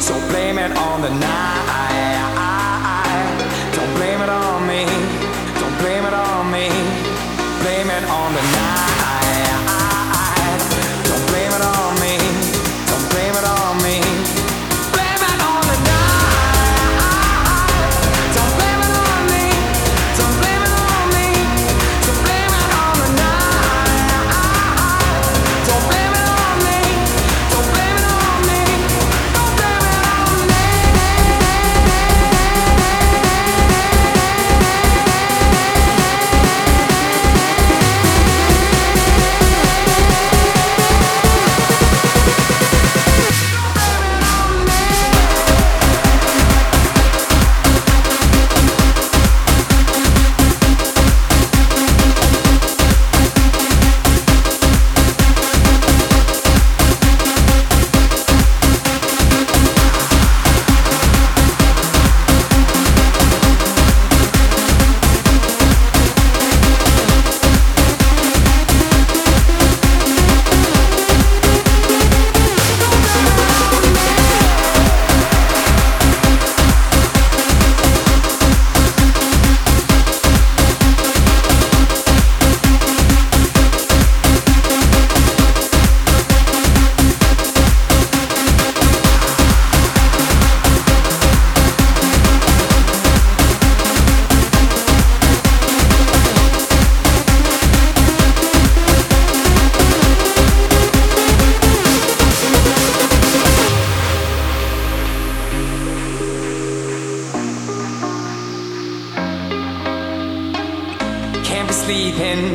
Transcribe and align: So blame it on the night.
So 0.00 0.14
blame 0.28 0.58
it 0.58 0.76
on 0.76 1.00
the 1.00 1.10
night. 1.10 2.13